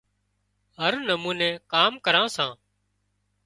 هر 0.79 0.93
نموني 1.09 1.49
ڪام 1.71 1.91
ڪران 2.05 2.27
سان 2.35 2.51